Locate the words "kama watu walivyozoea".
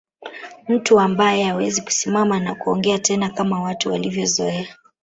3.29-4.67